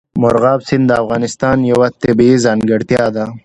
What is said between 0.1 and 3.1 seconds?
مورغاب سیند د افغانستان یوه طبیعي ځانګړتیا